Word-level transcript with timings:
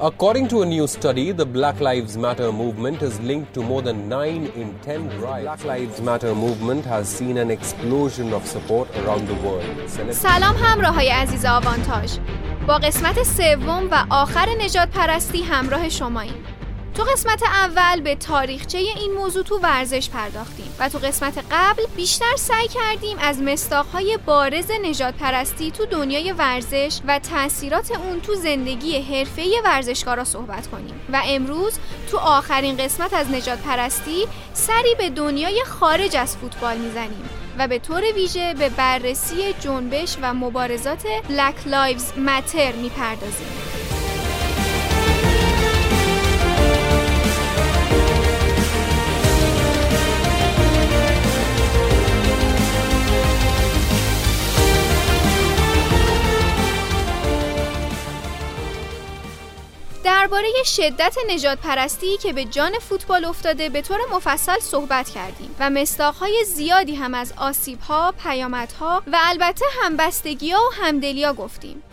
According 0.00 0.48
to 0.48 0.62
a 0.62 0.66
new 0.66 0.86
study, 0.86 1.32
the 1.32 1.44
Black 1.44 1.80
Lives 1.80 2.16
Matter 2.16 2.50
movement 2.52 3.02
is 3.02 3.20
linked 3.20 3.52
to 3.54 3.62
more 3.62 3.82
than 3.82 4.08
9 4.08 4.46
in 4.56 4.74
10 4.82 5.20
riots. 5.20 5.62
Black 5.62 5.64
Lives 5.64 6.00
Matter 6.00 6.34
movement 6.34 6.84
has 6.86 7.08
seen 7.08 7.36
an 7.36 7.50
explosion 7.50 8.32
of 8.32 8.46
support 8.46 8.88
around 9.00 9.28
the 9.28 9.38
world. 9.46 9.88
سلام 10.10 10.56
همراه 10.56 10.94
های 10.94 11.08
عزیز 11.08 11.44
آوانتاژ 11.44 12.18
با 12.66 12.78
قسمت 12.78 13.22
سوم 13.22 13.88
و 13.90 14.04
آخر 14.10 14.46
نجات 14.64 14.88
پرستی 14.88 15.42
همراه 15.42 15.88
شماییم 15.88 16.44
تو 16.95 17.03
قسمت 17.03 17.43
اول 17.43 18.01
به 18.01 18.15
تاریخچه 18.15 18.77
این 18.77 19.13
موضوع 19.13 19.43
تو 19.43 19.59
ورزش 19.59 20.09
پرداختیم 20.09 20.75
و 20.79 20.89
تو 20.89 20.97
قسمت 20.97 21.45
قبل 21.51 21.83
بیشتر 21.95 22.35
سعی 22.35 22.67
کردیم 22.67 23.17
از 23.21 23.41
مستاقهای 23.41 24.19
بارز 24.25 24.71
نجات 24.83 25.13
پرستی 25.13 25.71
تو 25.71 25.85
دنیای 25.85 26.31
ورزش 26.31 26.99
و 27.07 27.19
تاثیرات 27.19 27.91
اون 27.91 28.21
تو 28.21 28.35
زندگی 28.35 29.01
حرفه‌ای 29.01 29.61
ورزشکارا 29.65 30.23
صحبت 30.23 30.67
کنیم 30.67 31.01
و 31.13 31.21
امروز 31.25 31.73
تو 32.11 32.17
آخرین 32.17 32.77
قسمت 32.77 33.13
از 33.13 33.31
نجات 33.31 33.59
پرستی 33.59 34.27
سری 34.53 34.95
به 34.97 35.09
دنیای 35.09 35.63
خارج 35.65 36.15
از 36.15 36.37
فوتبال 36.37 36.77
می‌زنیم 36.77 37.29
و 37.57 37.67
به 37.67 37.79
طور 37.79 38.01
ویژه 38.15 38.53
به 38.53 38.69
بررسی 38.69 39.53
جنبش 39.53 40.17
و 40.21 40.33
مبارزات 40.33 41.01
Black 41.03 41.69
Lives 41.71 42.17
Matter 42.27 42.75
می‌پردازیم. 42.81 43.64
درباره 60.25 60.63
شدت 60.65 61.15
نجات 61.29 61.57
پرستی 61.57 62.17
که 62.17 62.33
به 62.33 62.45
جان 62.45 62.79
فوتبال 62.79 63.25
افتاده 63.25 63.69
به 63.69 63.81
طور 63.81 63.97
مفصل 64.11 64.59
صحبت 64.59 65.09
کردیم 65.09 65.55
و 65.59 65.69
مستاخهای 65.69 66.45
زیادی 66.45 66.95
هم 66.95 67.13
از 67.13 67.33
آسیبها، 67.37 68.13
پیامدها 68.23 69.03
و 69.07 69.17
البته 69.21 69.65
همبستگی 69.81 70.53
و 70.53 70.57
همدلیا 70.81 71.33
گفتیم. 71.33 71.83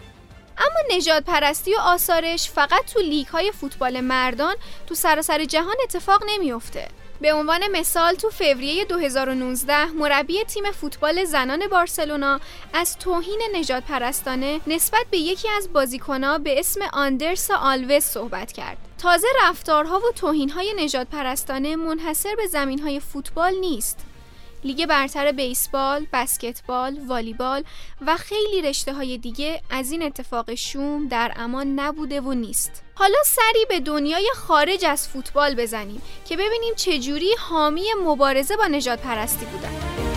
اما 0.59 0.97
نجات 0.97 1.25
پرستی 1.25 1.75
و 1.75 1.79
آثارش 1.79 2.51
فقط 2.51 2.85
تو 2.93 3.01
لیگ 3.01 3.27
های 3.27 3.53
فوتبال 3.53 4.01
مردان 4.01 4.55
تو 4.87 4.95
سراسر 4.95 5.45
جهان 5.45 5.77
اتفاق 5.85 6.25
نمیافته. 6.29 6.89
به 7.23 7.33
عنوان 7.33 7.61
مثال 7.73 8.15
تو 8.15 8.31
فوریه 8.31 8.85
2019 8.85 9.85
مربی 9.85 10.45
تیم 10.45 10.65
فوتبال 10.71 11.25
زنان 11.25 11.69
بارسلونا 11.71 12.41
از 12.73 12.99
توهین 12.99 13.41
نجات 13.55 13.85
پرستانه 13.85 14.61
نسبت 14.67 15.07
به 15.11 15.19
یکی 15.19 15.49
از 15.57 15.73
بازیکنها 15.73 16.39
به 16.39 16.61
اسم 16.61 16.81
آندرس 16.93 17.51
آلوز 17.51 18.03
صحبت 18.03 18.53
کرد. 18.53 18.77
تازه 18.99 19.27
رفتارها 19.43 19.99
و 19.99 20.13
توهینهای 20.17 20.75
نجات 20.79 21.07
پرستانه 21.07 21.77
منحصر 21.77 22.35
به 22.37 22.47
زمینهای 22.47 23.01
فوتبال 23.01 23.55
نیست. 23.55 23.99
لیگ 24.65 24.87
برتر 24.87 25.33
بیسبال، 25.33 26.07
بسکتبال، 26.13 27.01
والیبال 27.07 27.65
و 28.07 28.17
خیلی 28.17 28.63
رشته 28.63 28.95
های 28.95 29.19
دیگه 29.19 29.63
از 29.71 29.93
این 29.93 30.03
اتفاق 30.03 30.55
شوم 30.55 31.09
در 31.09 31.33
امان 31.37 31.81
نبوده 31.81 32.21
و 32.21 32.33
نیست. 32.33 32.83
حالا 32.95 33.19
سری 33.25 33.65
به 33.69 33.81
دنیای 33.81 34.31
خارج 34.35 34.85
از 34.85 35.09
فوتبال 35.09 35.55
بزنیم 35.55 36.03
که 36.25 36.37
ببینیم 36.37 36.75
چجوری 36.77 37.35
حامی 37.39 37.85
مبارزه 38.05 38.57
با 38.57 38.67
نجات 38.67 39.01
پرستی 39.01 39.47
بودن. 39.47 40.12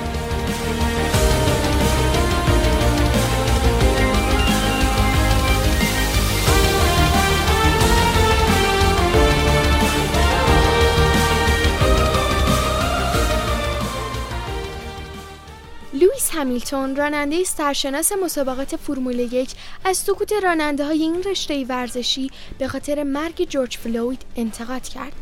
همیلتون 16.46 16.96
راننده 16.96 17.44
سرشناس 17.44 18.12
مسابقات 18.12 18.76
فرمول 18.76 19.20
یک 19.20 19.50
از 19.86 19.98
سکوت 19.98 20.34
راننده 20.34 20.86
های 20.86 21.02
این 21.02 21.24
رشته 21.24 21.66
ورزشی 21.66 22.32
به 22.58 22.68
خاطر 22.68 23.04
مرگ 23.04 23.50
جورج 23.50 23.78
فلوید 23.78 24.22
انتقاد 24.36 24.88
کرد. 24.88 25.14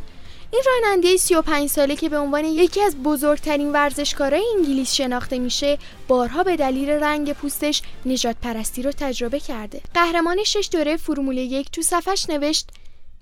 این 0.51 0.61
راننده 0.65 1.17
35 1.17 1.69
ساله 1.69 1.95
که 1.95 2.09
به 2.09 2.17
عنوان 2.17 2.45
یکی 2.45 2.81
از 2.81 2.95
بزرگترین 2.95 3.71
ورزشکارای 3.71 4.45
انگلیس 4.57 4.93
شناخته 4.93 5.39
میشه 5.39 5.77
بارها 6.07 6.43
به 6.43 6.55
دلیل 6.55 6.89
رنگ 6.89 7.33
پوستش 7.33 7.81
نجات 8.05 8.35
پرستی 8.41 8.83
رو 8.83 8.91
تجربه 8.91 9.39
کرده. 9.39 9.81
قهرمان 9.93 10.43
شش 10.43 10.69
دوره 10.71 10.97
فرمول 10.97 11.37
یک 11.37 11.71
تو 11.71 11.81
صفش 11.81 12.29
نوشت 12.29 12.69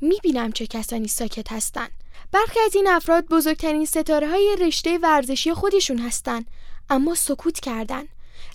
می‌بینم 0.02 0.52
چه 0.52 0.68
کسانی 0.68 1.08
ساکت 1.08 1.52
هستن. 1.52 1.88
برخی 2.32 2.60
از 2.66 2.76
این 2.76 2.88
افراد 2.88 3.26
بزرگترین 3.26 3.86
ستاره 3.86 4.30
های 4.30 4.56
رشته 4.62 4.98
ورزشی 4.98 5.54
خودشون 5.54 5.98
هستند 5.98 6.46
اما 6.92 7.16
سکوت 7.16 7.60
کردن 7.60 8.04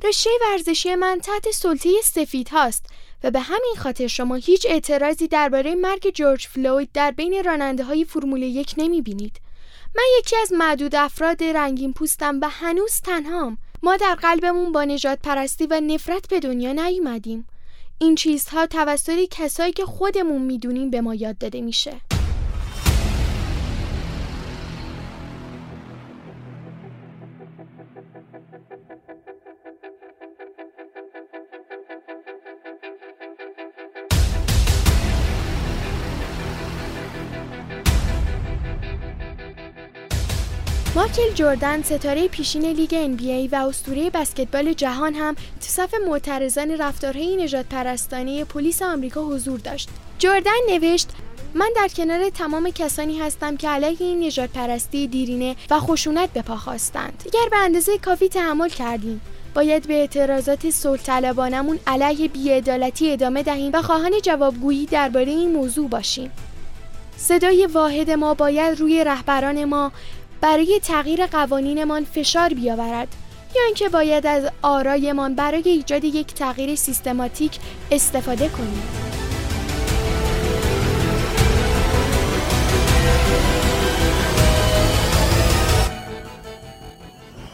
رشته 0.04 0.30
ورزشی 0.41 0.94
من 0.94 1.20
تحت 1.22 1.50
سلطه 1.50 1.91
سفید 2.04 2.48
هاست 2.48 2.86
و 3.24 3.30
به 3.30 3.41
همین 3.41 3.74
خاطر 3.78 4.06
شما 4.06 4.34
هیچ 4.34 4.66
اعتراضی 4.69 5.28
درباره 5.28 5.74
مرگ 5.74 6.10
جورج 6.14 6.47
فلوید 6.47 6.91
در 6.94 7.10
بین 7.10 7.44
راننده 7.44 7.84
های 7.84 8.04
فرمول 8.04 8.42
یک 8.42 8.74
نمی 8.76 9.02
بینید. 9.02 9.41
من 9.97 10.04
یکی 10.19 10.36
از 10.36 10.52
معدود 10.52 10.94
افراد 10.94 11.44
رنگین 11.44 11.92
پوستم 11.92 12.38
و 12.42 12.48
هنوز 12.48 13.00
تنهام. 13.00 13.58
ما 13.82 13.97
در 13.97 14.14
قلبمون 14.14 14.72
با 14.72 14.84
نجات 14.84 15.18
پرستی 15.22 15.66
و 15.66 15.80
نفرت 15.80 16.28
به 16.28 16.41
دنیا 16.41 16.72
نیومدیم. 16.72 17.47
این 17.98 18.14
چیزها 18.14 18.66
توسط 18.66 19.28
کسایی 19.30 19.72
که 19.72 19.84
خودمون 19.84 20.42
می‌دونیم 20.42 20.91
به 20.91 21.00
ما 21.00 21.14
یاد 21.14 21.38
داده 21.38 21.60
میشه. 21.60 22.16
مایکل 40.96 41.32
جردن 41.34 41.82
ستاره 41.82 42.28
پیشین 42.28 42.64
لیگ 42.64 42.90
NBA 42.90 43.52
و 43.52 43.56
اسطوره 43.56 44.10
بسکتبال 44.10 44.72
جهان 44.72 45.14
هم 45.14 45.34
تو 45.34 45.60
صف 45.60 45.94
معترضان 46.06 46.70
رفتارهای 46.70 47.36
نجات 47.36 47.66
پرستانه 47.66 48.44
پلیس 48.44 48.82
آمریکا 48.82 49.22
حضور 49.24 49.58
داشت. 49.58 49.88
جردن 50.18 50.52
نوشت 50.70 51.08
من 51.54 51.70
در 51.76 51.88
کنار 51.88 52.30
تمام 52.30 52.70
کسانی 52.70 53.18
هستم 53.18 53.56
که 53.56 53.68
علیه 53.68 53.96
این 54.00 54.24
نجات 54.24 54.50
پرستی 54.50 55.06
دیرینه 55.06 55.56
و 55.70 55.80
خشونت 55.80 56.32
به 56.32 56.42
پا 56.42 56.56
خواستند. 56.56 57.22
اگر 57.26 57.48
به 57.50 57.56
اندازه 57.56 57.98
کافی 57.98 58.28
تحمل 58.28 58.68
کردیم 58.68 59.20
باید 59.54 59.88
به 59.88 59.94
اعتراضات 59.94 60.70
صلح 60.70 61.02
طلبانمون 61.02 61.78
علیه 61.86 62.28
بیعدالتی 62.28 63.12
ادامه 63.12 63.42
دهیم 63.42 63.70
و 63.74 63.82
خواهان 63.82 64.12
جوابگویی 64.22 64.86
درباره 64.86 65.28
این 65.32 65.52
موضوع 65.52 65.88
باشیم. 65.88 66.30
صدای 67.16 67.66
واحد 67.66 68.10
ما 68.10 68.34
باید 68.34 68.80
روی 68.80 69.04
رهبران 69.04 69.64
ما 69.64 69.92
برای 70.46 70.80
تغییر 70.82 71.26
قوانینمان 71.26 72.04
فشار 72.04 72.48
بیاورد 72.48 73.08
یا 73.56 73.62
اینکه 73.66 73.88
باید 73.88 74.26
از 74.26 74.50
آرایمان 74.62 75.34
برای 75.34 75.62
ایجاد 75.68 76.04
یک 76.04 76.26
تغییر 76.26 76.74
سیستماتیک 76.74 77.58
استفاده 77.90 78.48
کنیم. 78.48 78.82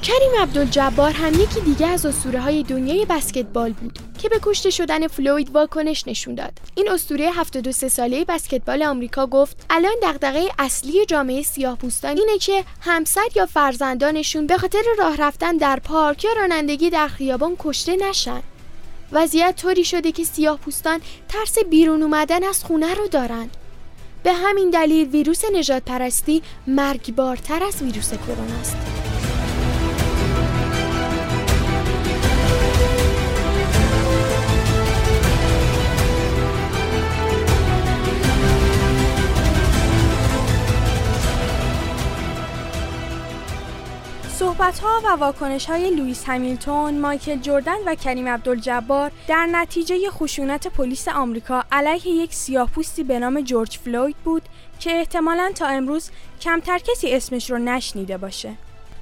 کریم 0.03 0.43
عبدالجبار 0.43 1.11
هم 1.11 1.35
یکی 1.35 1.61
دیگه 1.65 1.87
از 1.87 2.07
اسطوره 2.07 2.41
های 2.41 2.63
دنیای 2.63 3.07
بسکتبال 3.11 3.73
بود. 3.73 4.12
که 4.23 4.29
به 4.29 4.41
کشته 4.43 4.71
شدن 4.71 5.07
فلوید 5.07 5.51
واکنش 5.51 6.09
نشون 6.09 6.35
داد. 6.35 6.53
این 6.75 6.91
اسطوره 6.91 7.31
73 7.31 7.89
ساله 7.89 8.25
بسکتبال 8.25 8.83
آمریکا 8.83 9.27
گفت 9.27 9.67
الان 9.71 9.95
دغدغه 10.03 10.49
اصلی 10.59 11.07
جامعه 11.07 11.43
سیاه‌پوستان 11.43 12.19
اینه 12.19 12.39
که 12.39 12.65
همسر 12.81 13.29
یا 13.35 13.47
فرزندانشون 13.47 14.47
به 14.47 14.59
خاطر 14.59 14.83
راه 14.99 15.17
رفتن 15.17 15.57
در 15.57 15.79
پارک 15.79 16.25
یا 16.25 16.33
رانندگی 16.33 16.91
در 16.91 17.09
خیابان 17.09 17.57
کشته 17.59 17.97
نشن. 17.97 18.43
وضعیت 19.13 19.57
طوری 19.57 19.85
شده 19.85 20.13
که 20.13 20.25
سیاه‌پوستان 20.25 21.01
ترس 21.29 21.59
بیرون 21.71 22.03
اومدن 22.03 22.45
از 22.45 22.65
خونه 22.65 22.95
رو 22.95 23.09
دارن. 23.09 23.51
به 24.23 24.33
همین 24.33 24.71
دلیل 24.71 25.09
ویروس 25.09 25.45
نجات 25.55 25.83
پرستی 25.83 26.43
مرگبارتر 26.67 27.65
از 27.65 27.83
ویروس 27.83 28.11
کرونا 28.15 28.61
است. 28.61 29.02
صحبت 44.53 44.79
ها 44.79 45.01
و 45.05 45.09
واکنش 45.09 45.67
های 45.67 45.91
لوئیس 45.91 46.25
همیلتون، 46.27 47.01
مایکل 47.01 47.41
جردن 47.41 47.77
و 47.87 47.95
کریم 47.95 48.29
عبدالجبار 48.29 49.11
در 49.29 49.47
نتیجه 49.47 50.11
خشونت 50.11 50.67
پلیس 50.67 51.09
آمریکا 51.09 51.65
علیه 51.73 52.09
یک 52.09 52.35
سیاهپوستی 52.35 53.05
به 53.05 53.19
نام 53.19 53.41
جورج 53.41 53.79
فلوید 53.79 54.17
بود 54.25 54.43
که 54.79 54.91
احتمالا 54.91 55.53
تا 55.55 55.67
امروز 55.67 56.11
کمتر 56.41 56.79
کسی 56.79 57.15
اسمش 57.15 57.51
رو 57.51 57.59
نشنیده 57.59 58.19
باشه. 58.19 58.53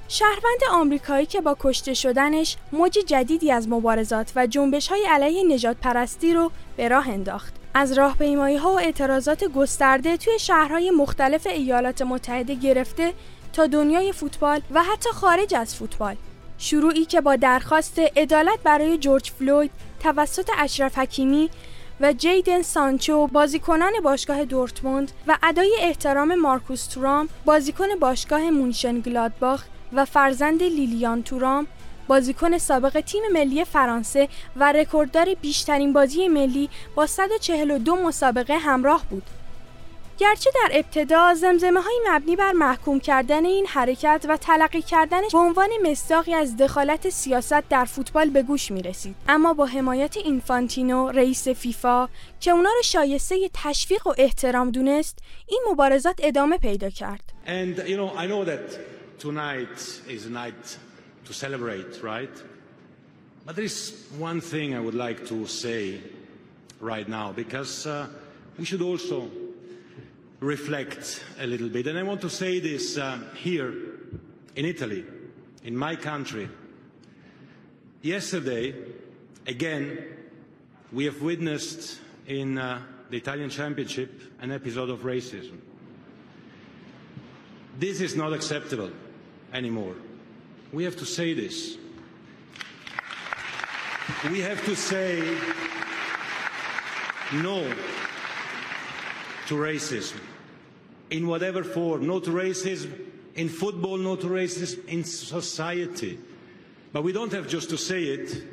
شهروند 0.07 0.61
آمریکایی 0.71 1.25
که 1.25 1.41
با 1.41 1.57
کشته 1.59 1.93
شدنش 1.93 2.57
موج 2.71 2.97
جدیدی 3.07 3.51
از 3.51 3.67
مبارزات 3.67 4.31
و 4.35 4.47
جنبش 4.47 4.87
های 4.87 5.05
علیه 5.09 5.43
نجات 5.43 5.77
پرستی 5.77 6.33
رو 6.33 6.51
به 6.77 6.87
راه 6.87 7.09
انداخت. 7.09 7.53
از 7.73 7.93
راهپیمایی 7.93 8.57
ها 8.57 8.73
و 8.73 8.79
اعتراضات 8.79 9.43
گسترده 9.43 10.17
توی 10.17 10.39
شهرهای 10.39 10.91
مختلف 10.91 11.47
ایالات 11.47 12.01
متحده 12.01 12.55
گرفته 12.55 13.13
تا 13.53 13.67
دنیای 13.67 14.11
فوتبال 14.11 14.61
و 14.71 14.83
حتی 14.83 15.09
خارج 15.09 15.55
از 15.55 15.75
فوتبال. 15.75 16.15
شروعی 16.57 17.05
که 17.05 17.21
با 17.21 17.35
درخواست 17.35 17.99
عدالت 17.99 18.59
برای 18.63 18.97
جورج 18.97 19.31
فلوید 19.31 19.71
توسط 19.99 20.49
اشرف 20.57 20.97
حکیمی 20.97 21.49
و 22.01 22.13
جیدن 22.13 22.61
سانچو 22.61 23.27
بازیکنان 23.27 23.91
باشگاه 24.03 24.45
دورتموند 24.45 25.11
و 25.27 25.37
ادای 25.43 25.77
احترام 25.79 26.35
مارکوس 26.35 26.87
تورام 26.87 27.29
بازیکن 27.45 27.95
باشگاه 27.99 28.49
مونشن 28.49 28.99
گلادباخ 28.99 29.63
و 29.93 30.05
فرزند 30.05 30.63
لیلیان 30.63 31.23
تورام 31.23 31.67
بازیکن 32.07 32.57
سابق 32.57 32.99
تیم 32.99 33.21
ملی 33.33 33.65
فرانسه 33.65 34.29
و 34.55 34.71
رکورددار 34.71 35.33
بیشترین 35.41 35.93
بازی 35.93 36.27
ملی 36.27 36.69
با 36.95 37.07
142 37.07 37.95
مسابقه 37.95 38.57
همراه 38.57 39.05
بود. 39.09 39.23
گرچه 40.21 40.51
در 40.55 40.69
ابتدا 40.73 41.33
زمزمه 41.33 41.81
های 41.81 41.99
مبنی 42.07 42.35
بر 42.35 42.51
محکوم 42.51 42.99
کردن 42.99 43.45
این 43.45 43.65
حرکت 43.67 44.25
و 44.29 44.37
تلقی 44.37 44.81
کردنش 44.81 45.31
به 45.31 45.37
عنوان 45.37 45.69
مصداقی 45.83 46.33
از 46.33 46.57
دخالت 46.57 47.09
سیاست 47.09 47.69
در 47.69 47.85
فوتبال 47.85 48.29
به 48.29 48.43
گوش 48.43 48.71
می 48.71 48.81
رسید 48.81 49.15
اما 49.27 49.53
با 49.53 49.65
حمایت 49.65 50.17
اینفانتینو 50.17 51.07
رئیس 51.07 51.47
فیفا 51.47 52.09
که 52.39 52.51
اونا 52.51 52.69
رو 52.69 52.81
شایسته 52.83 53.49
تشویق 53.53 54.07
و 54.07 54.13
احترام 54.17 54.71
دونست 54.71 55.19
این 55.47 55.61
مبارزات 55.71 56.15
ادامه 56.23 56.57
پیدا 56.57 56.89
کرد 56.89 57.33
And 57.45 57.77
you 57.87 57.97
know, 57.97 58.17
I 58.17 58.27
know 58.27 58.45
that 58.45 58.79
tonight 59.19 60.01
is 60.07 60.25
a 60.25 60.29
night 60.29 60.77
to 61.25 61.33
celebrate, 61.33 62.03
right? 62.03 62.35
But 63.45 63.55
there 63.55 63.65
is 63.65 63.77
one 64.19 64.39
thing 64.41 64.75
I 64.75 64.79
would 64.85 64.99
like 65.07 65.19
to 65.27 65.47
say 65.47 65.99
right 66.79 67.09
now 67.09 67.31
because 67.31 67.87
uh, 67.87 68.07
we 68.59 68.65
should 68.65 68.83
also 68.83 69.17
reflect 70.41 71.23
a 71.39 71.45
little 71.45 71.69
bit. 71.69 71.87
And 71.87 71.97
I 71.97 72.03
want 72.03 72.19
to 72.21 72.29
say 72.29 72.59
this 72.59 72.97
uh, 72.97 73.19
here 73.35 73.73
in 74.55 74.65
Italy, 74.65 75.05
in 75.63 75.77
my 75.77 75.95
country. 75.95 76.49
Yesterday, 78.01 78.73
again, 79.47 79.99
we 80.91 81.05
have 81.05 81.21
witnessed 81.21 81.99
in 82.27 82.57
uh, 82.57 82.81
the 83.11 83.17
Italian 83.17 83.49
Championship 83.49 84.19
an 84.41 84.51
episode 84.51 84.89
of 84.89 85.01
racism. 85.01 85.59
This 87.77 88.01
is 88.01 88.15
not 88.15 88.33
acceptable 88.33 88.91
anymore. 89.53 89.95
We 90.73 90.83
have 90.85 90.95
to 90.97 91.05
say 91.05 91.33
this. 91.33 91.77
We 94.29 94.39
have 94.39 94.63
to 94.65 94.75
say 94.75 95.37
no 97.33 97.71
to 99.51 99.57
racism 99.57 100.17
in 101.09 101.27
whatever 101.27 101.61
form. 101.61 102.07
not 102.07 102.23
to 102.23 102.31
racism 102.31 102.89
in 103.35 103.49
football, 103.49 103.97
not 103.97 104.21
to 104.21 104.27
racism 104.27 104.87
in 104.87 105.03
society. 105.03 106.17
But 106.93 107.03
we 107.03 107.11
don't 107.11 107.33
have 107.33 107.49
just 107.49 107.69
to 107.71 107.77
say 107.77 108.03
it, 108.03 108.43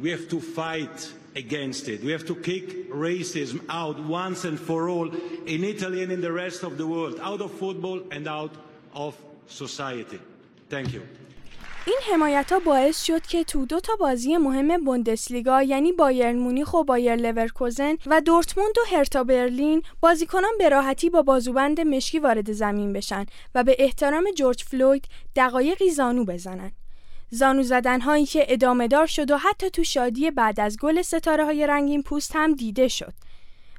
we 0.00 0.10
have 0.10 0.28
to 0.30 0.40
fight 0.40 1.12
against 1.36 1.88
it. 1.88 2.02
We 2.02 2.10
have 2.10 2.26
to 2.26 2.34
kick 2.34 2.90
racism 2.90 3.64
out 3.68 4.02
once 4.02 4.44
and 4.44 4.58
for 4.58 4.88
all 4.88 5.08
in 5.46 5.62
Italy 5.62 6.02
and 6.02 6.10
in 6.10 6.20
the 6.20 6.32
rest 6.32 6.64
of 6.64 6.76
the 6.76 6.88
world, 6.88 7.20
out 7.22 7.40
of 7.40 7.52
football 7.52 8.02
and 8.10 8.26
out 8.26 8.54
of 8.94 9.16
society. 9.46 10.18
Thank 10.68 10.92
you. 10.92 11.06
این 11.86 11.98
حمایت 12.12 12.52
ها 12.52 12.58
باعث 12.58 13.04
شد 13.04 13.22
که 13.22 13.44
تو 13.44 13.66
دو 13.66 13.80
تا 13.80 13.96
بازی 13.96 14.36
مهم 14.36 14.84
بوندسلیگا 14.84 15.62
یعنی 15.62 15.92
بایرن 15.92 16.36
مونیخ 16.36 16.74
و 16.74 16.84
بایر 16.84 17.16
لورکوزن 17.16 17.96
و 18.06 18.20
دورتموند 18.20 18.78
و 18.78 18.96
هرتا 18.96 19.24
برلین 19.24 19.82
بازیکنان 20.00 20.50
به 20.58 20.68
راحتی 20.68 21.10
با 21.10 21.22
بازوبند 21.22 21.80
مشکی 21.80 22.18
وارد 22.18 22.52
زمین 22.52 22.92
بشن 22.92 23.26
و 23.54 23.64
به 23.64 23.76
احترام 23.78 24.24
جورج 24.36 24.64
فلوید 24.64 25.04
دقایقی 25.36 25.90
زانو 25.90 26.24
بزنن. 26.24 26.72
زانو 27.30 27.62
زدن 27.62 28.00
هایی 28.00 28.26
که 28.26 28.46
ادامه 28.48 28.88
دار 28.88 29.06
شد 29.06 29.30
و 29.30 29.36
حتی 29.36 29.70
تو 29.70 29.84
شادی 29.84 30.30
بعد 30.30 30.60
از 30.60 30.76
گل 30.76 31.02
ستاره 31.02 31.44
های 31.44 31.66
رنگین 31.66 32.02
پوست 32.02 32.30
هم 32.34 32.54
دیده 32.54 32.88
شد. 32.88 33.12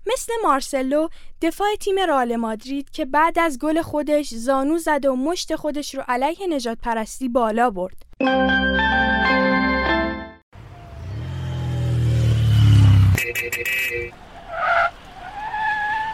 مثل 0.06 0.34
مارسلو 0.44 1.08
دفاع 1.42 1.68
تیم 1.80 2.00
رئال 2.00 2.36
مادرید 2.36 2.90
که 2.90 3.06
بعد 3.06 3.40
از 3.40 3.60
گل 3.60 3.82
خودش 3.82 4.30
زانو 4.34 4.78
زد 4.78 5.06
و 5.06 5.16
مشت 5.16 5.56
خودش 5.56 5.96
رو 5.96 6.04
علیه 6.08 6.48
نجات 6.50 6.78
پرستی 6.84 7.30
بالا 7.30 7.70
برد. 7.70 7.96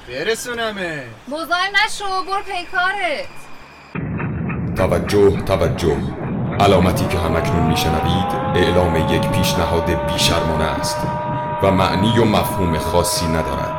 برسونمه. 0.07 1.03
مزاحم 1.27 1.73
نشو 1.85 2.05
برو 2.27 2.41
پیکارت 2.43 3.27
توجه 4.75 5.41
توجه. 5.41 5.97
علامتی 6.59 7.07
که 7.07 7.17
همکنون 7.17 7.67
میشنوید 7.67 8.35
اعلام 8.55 9.15
یک 9.15 9.27
پیشنهاد 9.27 10.13
بیشرمانه 10.13 10.63
است 10.63 10.97
و 11.63 11.71
معنی 11.71 12.19
و 12.19 12.25
مفهوم 12.25 12.77
خاصی 12.77 13.27
ندارد. 13.27 13.74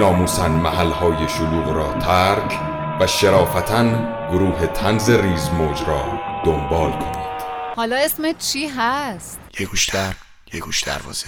ناموسن 0.00 0.50
محلهای 0.50 1.28
شلوغ 1.28 1.68
را 1.68 1.92
ترک 1.92 2.58
و 3.00 3.06
شرافتا 3.06 3.84
گروه 4.30 4.66
تنز 4.66 5.10
ریز 5.10 5.48
موج 5.48 5.82
را 5.82 6.20
دنبال 6.44 6.92
کنید. 6.92 7.42
حالا 7.76 7.96
اسمت 7.96 8.38
چی 8.38 8.66
هست؟ 8.66 9.40
یه 9.58 9.66
گوش 9.66 9.88
در 9.88 10.14
یه 10.52 10.60
گوش 10.60 10.82
دروازه. 10.82 11.26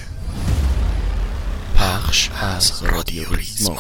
پخش 1.77 2.31
از 2.41 2.83
رادیو 2.83 3.35
ریز 3.35 3.71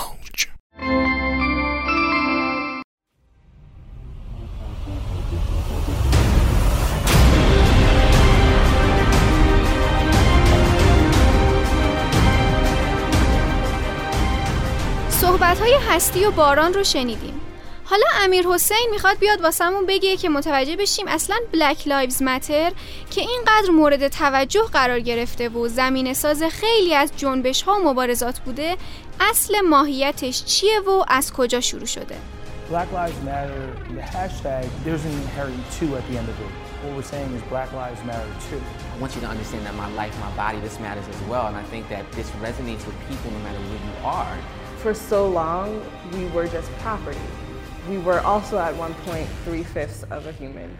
های 15.62 15.76
هستی 15.88 16.24
و 16.24 16.30
باران 16.30 16.74
رو 16.74 16.84
شنیدیم 16.84 17.40
حالا 17.84 18.06
امیر 18.20 18.46
حسین 18.46 18.88
می‌خواد 18.90 19.18
بیاد 19.18 19.40
واسمون 19.40 19.86
بگه 19.86 20.16
که 20.16 20.28
متوجه 20.28 20.76
بشیم 20.76 21.08
اصلا 21.08 21.36
Black 21.52 21.88
Lives 21.88 22.22
Matter 22.22 22.72
که 23.10 23.20
اینقدر 23.20 23.70
مورد 23.70 24.08
توجه 24.08 24.62
قرار 24.72 25.00
گرفته 25.00 25.48
و 25.48 25.68
زمین 25.68 26.14
ساز 26.14 26.42
خیلی 26.42 26.94
از 26.94 27.12
جنبش 27.16 27.62
ها 27.62 27.74
و 27.74 27.84
مبارزات 27.84 28.40
بوده 28.40 28.76
اصل 29.20 29.60
ماهیتش 29.60 30.44
چیه 30.44 30.80
و 30.80 31.04
از 31.08 31.32
کجا 31.32 31.60
شروع 31.60 31.86
شده 31.86 32.16
Black 32.70 32.90
Lives 32.92 33.20
Matter, 33.32 33.62
the 33.98 34.00
hashtag, 34.00 34.64
there's 34.84 35.04
an 35.04 35.12
inherent 35.24 35.62
two 35.78 35.90
at 35.98 36.04
the 36.08 36.16
end 36.20 36.28
of 36.32 36.36
it. 36.40 36.52
What 36.82 36.96
we're 36.96 37.10
saying 37.14 37.30
is 37.38 37.42
Black 37.54 37.70
Lives 37.72 38.02
Matter 38.10 38.32
too. 38.48 38.62
I 38.94 38.96
want 39.02 39.14
you 39.14 39.20
to 39.26 39.30
understand 39.34 39.62
that 39.66 39.74
my 39.74 39.90
life, 40.00 40.14
my 40.26 40.32
body, 40.44 40.58
this 40.66 40.80
matters 40.86 41.06
as 41.14 41.20
well. 41.30 41.44
And 41.50 41.56
I 41.56 41.64
think 41.72 41.84
that 41.94 42.04
this 42.12 42.28
resonates 42.46 42.84
with 42.88 42.96
people 43.10 43.28
no 43.36 43.40
matter 43.46 43.60
where 43.68 43.82
you 43.88 43.94
are. 44.22 44.36
for 44.82 44.94
so 44.94 45.28
long, 45.28 45.68
we 46.14 46.24
were 46.34 46.48
just 46.56 46.70
property. 46.84 47.28
We 47.88 47.98
were 47.98 48.20
also 48.20 48.58
at 48.58 48.74
one 48.84 48.94
point 49.06 49.28
three-fifths 49.44 50.02
of 50.16 50.26
a 50.26 50.32
human. 50.32 50.70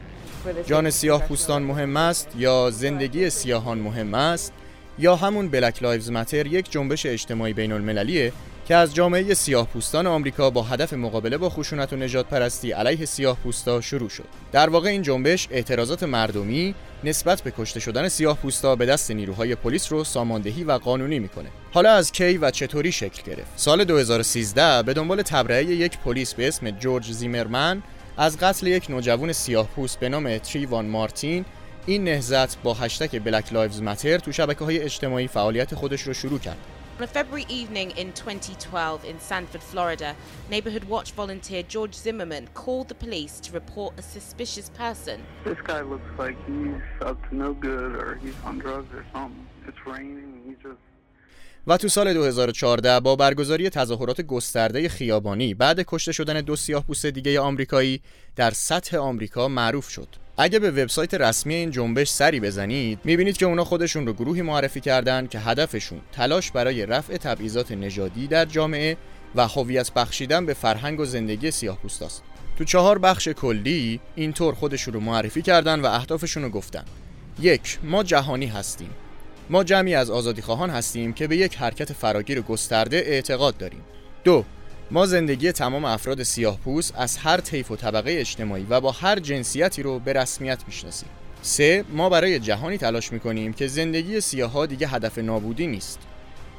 جان 0.66 0.90
سیاه 0.90 1.22
پوستان 1.22 1.62
مهم 1.62 1.96
است 1.96 2.28
یا 2.36 2.70
زندگی 2.70 3.30
سیاهان 3.30 3.78
مهم 3.78 4.14
است 4.14 4.52
یا 4.98 5.16
همون 5.16 5.48
بلک 5.48 5.82
لایفز 5.82 6.10
متر 6.10 6.46
یک 6.46 6.70
جنبش 6.70 7.06
اجتماعی 7.06 7.52
بین 7.52 7.72
المللیه 7.72 8.32
که 8.64 8.76
از 8.76 8.94
جامعه 8.94 9.34
سیاه 9.34 9.66
پوستان 9.66 10.06
آمریکا 10.06 10.50
با 10.50 10.62
هدف 10.62 10.92
مقابله 10.92 11.36
با 11.38 11.50
خشونت 11.50 11.92
و 11.92 11.96
نجات 11.96 12.26
پرستی 12.26 12.72
علیه 12.72 13.06
سیاه 13.06 13.36
پوستا 13.36 13.80
شروع 13.80 14.08
شد. 14.08 14.24
در 14.52 14.70
واقع 14.70 14.88
این 14.88 15.02
جنبش 15.02 15.48
اعتراضات 15.50 16.02
مردمی 16.02 16.74
نسبت 17.04 17.42
به 17.42 17.52
کشته 17.58 17.80
شدن 17.80 18.08
سیاه 18.08 18.36
پوستا 18.36 18.76
به 18.76 18.86
دست 18.86 19.10
نیروهای 19.10 19.54
پلیس 19.54 19.92
رو 19.92 20.04
ساماندهی 20.04 20.64
و 20.64 20.72
قانونی 20.72 21.18
می‌کنه. 21.18 21.48
حالا 21.72 21.92
از 21.92 22.12
کی 22.12 22.36
و 22.38 22.50
چطوری 22.50 22.92
شکل 22.92 23.22
گرفت؟ 23.22 23.52
سال 23.56 23.84
2013 23.84 24.82
به 24.82 24.94
دنبال 24.94 25.22
تبرئه 25.22 25.64
یک 25.64 25.98
پلیس 25.98 26.34
به 26.34 26.48
اسم 26.48 26.70
جورج 26.70 27.12
زیمرمن 27.12 27.82
از 28.16 28.38
قتل 28.38 28.66
یک 28.66 28.90
نوجوان 28.90 29.32
سیاه 29.32 29.66
پوست 29.66 30.00
به 30.00 30.08
نام 30.08 30.38
تریوان 30.38 30.86
مارتین 30.86 31.44
این 31.86 32.04
نهضت 32.04 32.62
با 32.62 32.74
هشتگ 32.74 33.18
Black 33.18 33.52
Lives 33.52 33.82
Matter 33.82 34.18
تو 34.18 34.32
شبکه 34.32 34.64
های 34.64 34.78
اجتماعی 34.78 35.28
فعالیت 35.28 35.74
خودش 35.74 36.02
رو 36.02 36.12
شروع 36.12 36.38
کرد 36.38 36.58
On 36.98 37.04
a 37.04 37.06
February 37.06 37.46
evening 37.48 37.92
in 37.92 38.12
2012 38.12 39.06
in 39.06 39.18
Sanford, 39.18 39.62
Florida, 39.62 40.14
Neighborhood 40.50 40.84
Watch 40.84 41.12
volunteer 41.12 41.62
George 41.62 41.94
Zimmerman 41.94 42.48
called 42.52 42.88
the 42.88 42.94
police 42.94 43.40
to 43.40 43.52
report 43.52 43.94
a 43.98 44.02
suspicious 44.02 44.68
person. 44.68 45.22
This 45.42 45.58
guy 45.64 45.80
looks 45.80 46.10
like 46.18 46.36
he's 46.46 46.82
up 47.00 47.18
to 47.30 47.34
no 47.34 47.54
good 47.54 47.94
or 47.94 48.20
he's 48.22 48.34
on 48.44 48.58
drugs 48.58 48.92
or 48.92 49.06
something. 49.10 49.46
It's 49.66 49.86
raining 49.86 50.28
and 50.34 50.42
he's 50.46 50.62
just 50.62 50.78
و 51.66 51.76
تو 51.76 51.88
سال 51.88 52.12
2014 52.12 53.00
با 53.00 53.16
برگزاری 53.16 53.70
تظاهرات 53.70 54.20
گسترده 54.20 54.88
خیابانی 54.88 55.54
بعد 55.54 55.80
کشته 55.80 56.12
شدن 56.12 56.40
دو 56.40 56.56
سیاه 56.56 56.84
پوست 56.86 57.06
دیگه 57.06 57.40
آمریکایی 57.40 58.00
در 58.36 58.50
سطح 58.50 58.96
آمریکا 58.96 59.48
معروف 59.48 59.88
شد. 59.88 60.08
اگه 60.42 60.58
به 60.58 60.70
وبسایت 60.70 61.14
رسمی 61.14 61.54
این 61.54 61.70
جنبش 61.70 62.10
سری 62.10 62.40
بزنید 62.40 62.98
می‌بینید 63.04 63.36
که 63.36 63.46
اونا 63.46 63.64
خودشون 63.64 64.06
رو 64.06 64.12
گروهی 64.12 64.42
معرفی 64.42 64.80
کردن 64.80 65.26
که 65.26 65.38
هدفشون 65.38 66.00
تلاش 66.12 66.50
برای 66.50 66.86
رفع 66.86 67.16
تبعیضات 67.16 67.72
نژادی 67.72 68.26
در 68.26 68.44
جامعه 68.44 68.96
و 69.34 69.48
هویت 69.48 69.92
بخشیدن 69.92 70.46
به 70.46 70.54
فرهنگ 70.54 71.00
و 71.00 71.04
زندگی 71.04 71.50
سیاه 71.50 71.78
است. 71.84 72.22
تو 72.58 72.64
چهار 72.64 72.98
بخش 72.98 73.28
کلی 73.28 74.00
اینطور 74.14 74.54
خودشون 74.54 74.94
رو 74.94 75.00
معرفی 75.00 75.42
کردن 75.42 75.80
و 75.80 75.86
اهدافشون 75.86 76.42
رو 76.42 76.48
گفتن. 76.48 76.84
یک 77.40 77.78
ما 77.82 78.02
جهانی 78.02 78.46
هستیم 78.46 78.90
ما 79.50 79.64
جمعی 79.64 79.94
از 79.94 80.10
آزادیخواهان 80.10 80.70
هستیم 80.70 81.12
که 81.12 81.26
به 81.26 81.36
یک 81.36 81.56
حرکت 81.56 81.92
فراگیر 81.92 82.40
گسترده 82.40 82.96
اعتقاد 82.96 83.56
داریم. 83.56 83.80
دو 84.24 84.44
ما 84.94 85.06
زندگی 85.06 85.52
تمام 85.52 85.84
افراد 85.84 86.22
سیاه 86.22 86.58
پوست 86.58 86.94
از 86.96 87.16
هر 87.16 87.40
طیف 87.40 87.70
و 87.70 87.76
طبقه 87.76 88.10
اجتماعی 88.18 88.66
و 88.70 88.80
با 88.80 88.92
هر 88.92 89.18
جنسیتی 89.18 89.82
رو 89.82 89.98
به 89.98 90.12
رسمیت 90.12 90.62
می‌شناسیم. 90.66 91.08
سه 91.42 91.84
ما 91.90 92.08
برای 92.08 92.38
جهانی 92.38 92.78
تلاش 92.78 93.12
می‌کنیم 93.12 93.52
که 93.52 93.66
زندگی 93.66 94.20
سیاه 94.20 94.66
دیگه 94.66 94.88
هدف 94.88 95.18
نابودی 95.18 95.66
نیست. 95.66 95.98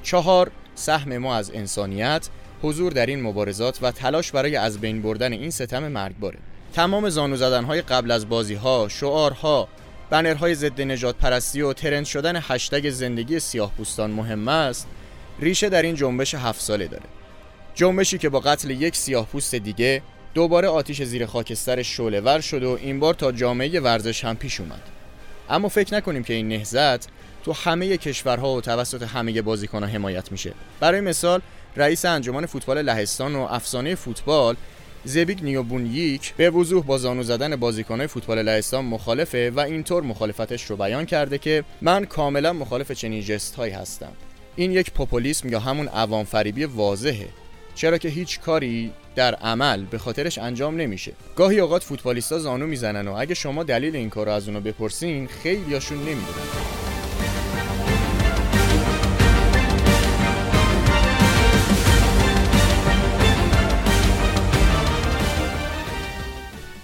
چهار 0.04 0.52
سهم 0.76 1.18
ما 1.18 1.36
از 1.36 1.52
انسانیت 1.54 2.30
حضور 2.62 2.92
در 2.92 3.06
این 3.06 3.22
مبارزات 3.22 3.80
و 3.82 3.92
تلاش 3.92 4.32
برای 4.32 4.56
از 4.56 4.78
بین 4.78 5.02
بردن 5.02 5.34
این 5.34 5.50
ستم 5.50 5.88
مرگباره. 5.88 6.40
تمام 6.74 7.10
زانو 7.10 7.36
زدنهای 7.36 7.82
قبل 7.82 8.12
از 8.12 8.30
بازی 8.30 8.56
ها، 8.56 8.88
شعارها، 8.90 9.68
بنرهای 10.10 10.56
ضد 10.56 10.82
نجات 10.82 11.16
پرستی 11.16 11.62
و 11.62 11.74
ترند 11.74 12.06
شدن 12.06 12.40
هشتگ 12.42 12.90
زندگی 12.90 13.40
سیاه 13.40 13.72
پوستان 13.78 14.12
مهم 14.12 14.48
است 14.48 14.88
ریشه 15.40 15.70
در 15.70 15.82
این 15.82 15.96
جنبش 15.96 16.36
هفت 16.36 16.62
ساله 16.62 16.88
داره 16.88 17.06
جنبشی 17.76 18.18
که 18.18 18.30
با 18.30 18.40
قتل 18.40 18.70
یک 18.70 18.96
سیاه 18.96 19.26
پوست 19.26 19.56
دیگه 19.56 20.02
دوباره 20.34 20.68
آتیش 20.68 21.02
زیر 21.02 21.26
خاکستر 21.26 21.84
ور 22.00 22.42
شد 22.42 22.64
و 22.64 22.78
این 22.82 23.00
بار 23.00 23.14
تا 23.14 23.32
جامعه 23.32 23.80
ورزش 23.80 24.26
هم 24.26 24.36
پیش 24.36 24.60
اومد. 24.60 24.82
اما 25.50 25.70
فکر 25.70 25.94
نکنیم 25.94 26.24
که 26.24 26.34
این 26.34 26.48
نهزت 26.48 27.08
تو 27.44 27.54
همه 27.54 27.98
کشورها 27.98 28.54
و 28.56 28.62
توسط 28.62 29.04
همه 29.04 29.42
بازیکنها 29.42 29.90
حمایت 29.90 30.32
میشه. 30.32 30.54
برای 30.80 31.02
مثال 31.02 31.42
رئیس 31.76 32.06
انجمن 32.06 32.46
فوتبال 32.46 32.82
لهستان 32.82 33.36
و 33.36 33.42
افسانه 33.42 33.96
فوتبال 33.96 34.56
زبیگ 35.06 35.44
نیوبونیک 35.44 36.34
به 36.34 36.50
وضوح 36.50 36.84
با 36.86 36.98
زانو 36.98 37.24
زدن 37.24 37.56
بازیکنهای 37.56 38.08
فوتبال 38.08 38.42
لهستان 38.42 38.86
مخالفه 38.86 39.52
و 39.52 39.60
اینطور 39.60 40.04
مخالفتش 40.04 40.64
رو 40.64 40.78
بیان 40.78 41.06
کرده 41.06 41.38
که 41.38 41.64
من 41.82 42.06
کاملا 42.06 42.54
مخالف 42.54 42.92
چنین 42.92 43.22
جست 43.22 43.56
هایی 43.56 43.74
هستم. 43.74 44.12
این 44.56 44.72
یک 44.72 44.92
پوپولیسم 44.92 45.50
یا 45.50 45.60
همون 45.60 45.88
عوام 45.88 46.26
فریبی 46.26 46.66
واضحه. 46.66 47.28
چرا 47.76 47.98
که 47.98 48.10
هیچ 48.10 48.40
کاری 48.40 48.92
در 49.16 49.36
عمل 49.36 49.86
به 49.86 49.98
خاطرش 49.98 50.38
انجام 50.38 50.76
نمیشه. 50.76 51.14
گاهی 51.36 51.60
اوقات 51.60 51.84
فوتبالیستا 51.84 52.40
زانو 52.40 52.68
می‌زنن 52.68 53.08
و 53.08 53.16
اگه 53.18 53.34
شما 53.34 53.64
دلیل 53.64 53.96
این 53.96 54.10
کار 54.10 54.26
رو 54.26 54.32
از 54.32 54.48
اونو 54.48 54.60
بپرسین 54.60 55.28
خیلیاشون 55.28 55.98
نمی‌دونن. 55.98 56.24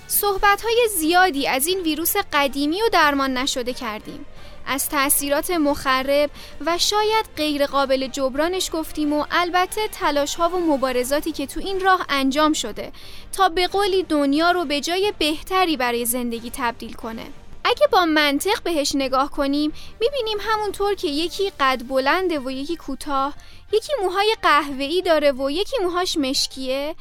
صحبت 0.08 0.62
های 0.62 0.88
زیادی 0.98 1.48
از 1.48 1.68
این 1.68 1.80
ویروس 1.80 2.14
قدیمی 2.34 2.82
و 2.82 2.90
درمان 2.94 3.38
نشده 3.38 3.74
کردیم. 3.74 4.26
از 4.72 4.90
تاثیرات 4.90 5.52
مخرب 5.52 6.30
و 6.66 6.78
شاید 6.78 7.26
غیر 7.38 7.66
قابل 7.66 8.08
جبرانش 8.08 8.70
گفتیم 8.74 9.14
و 9.14 9.26
البته 9.32 9.82
تلاش 9.88 10.36
ها 10.36 10.50
و 10.50 10.60
مبارزاتی 10.60 11.32
که 11.32 11.48
تو 11.48 11.60
این 11.60 11.80
راه 11.80 12.06
انجام 12.10 12.54
شده 12.54 12.92
تا 13.32 13.50
به 13.50 13.68
قولی 13.68 14.04
دنیا 14.04 14.52
رو 14.52 14.66
به 14.66 14.82
جای 14.82 15.14
بهتری 15.20 15.78
برای 15.78 16.06
زندگی 16.06 16.52
تبدیل 16.54 16.94
کنه. 16.94 17.26
اگه 17.64 17.88
با 17.92 18.06
منطق 18.06 18.64
بهش 18.64 18.92
نگاه 18.96 19.32
کنیم 19.32 19.74
می‌بینیم 20.00 20.38
همونطور 20.42 20.96
که 20.96 21.08
یکی 21.08 21.52
قد 21.60 21.88
بلنده 21.88 22.40
و 22.40 22.52
یکی 22.52 22.76
کوتاه 22.76 23.34
یکی 23.72 23.94
موهای 24.02 24.36
قهوه‌ای 24.42 25.02
داره 25.02 25.32
و 25.32 25.52
یکی 25.52 25.78
موهاش 25.84 26.18
مشکیه 26.18 26.96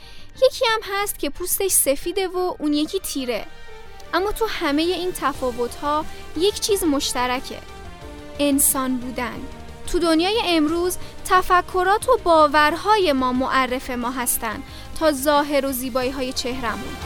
یکی 0.47 0.65
هم 0.69 0.81
هست 0.93 1.19
که 1.19 1.31
پوستش 1.31 1.71
سفیده 1.71 2.29
و 2.29 2.55
اون 2.59 2.73
یکی 2.73 2.99
تیره. 2.99 3.47
اما 4.15 4.33
تو 4.33 4.47
همه 4.49 4.83
این 4.83 5.13
تفاوت 5.13 5.75
ها 5.75 6.05
یک 6.37 6.61
چیز 6.61 6.85
مشترکه. 6.85 7.59
انسان 8.39 8.97
بودن. 8.97 9.41
تو 9.87 9.99
دنیای 9.99 10.41
امروز 10.45 10.97
تفکرات 11.25 12.09
و 12.09 12.19
باورهای 12.25 13.13
ما 13.13 13.33
معرف 13.33 13.91
ما 13.91 14.11
هستن 14.11 14.63
تا 14.99 15.13
ظاهر 15.13 15.67
و 15.67 15.73
زیبایی 15.73 16.11
های 16.11 16.33
چهرمون 16.33 16.97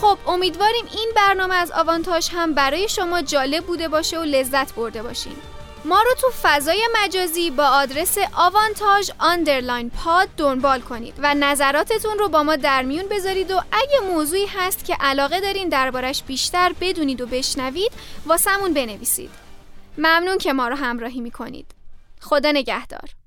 خب 0.00 0.18
امیدواریم 0.26 0.84
این 0.92 1.12
برنامه 1.16 1.54
از 1.54 1.72
آوانتاژ 1.72 2.28
هم 2.32 2.54
برای 2.54 2.88
شما 2.88 3.22
جالب 3.22 3.64
بوده 3.64 3.88
باشه 3.88 4.18
و 4.18 4.22
لذت 4.22 4.74
برده 4.74 5.02
باشین. 5.02 5.36
ما 5.84 6.02
رو 6.02 6.14
تو 6.20 6.30
فضای 6.42 6.88
مجازی 7.02 7.50
با 7.50 7.64
آدرس 7.64 8.18
آوانتاژ 8.32 9.10
underline 9.18 9.90
pod 9.90 10.28
دنبال 10.36 10.80
کنید 10.80 11.14
و 11.18 11.34
نظراتتون 11.34 12.18
رو 12.18 12.28
با 12.28 12.42
ما 12.42 12.56
در 12.56 12.82
میون 12.82 13.08
بذارید 13.08 13.50
و 13.50 13.60
اگه 13.72 14.00
موضوعی 14.12 14.46
هست 14.46 14.84
که 14.84 14.96
علاقه 15.00 15.40
دارین 15.40 15.68
دربارش 15.68 16.22
بیشتر 16.22 16.72
بدونید 16.80 17.20
و 17.20 17.26
بشنوید 17.26 17.92
واسمون 18.26 18.74
بنویسید. 18.74 19.30
ممنون 19.98 20.38
که 20.38 20.52
ما 20.52 20.68
رو 20.68 20.76
همراهی 20.76 21.20
می‌کنید. 21.20 21.66
خدا 22.20 22.52
نگهدار. 22.52 23.19